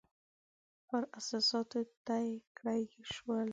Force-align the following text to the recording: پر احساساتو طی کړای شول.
پر 0.87 1.01
احساساتو 1.17 1.79
طی 2.07 2.27
کړای 2.57 2.81
شول. 3.13 3.49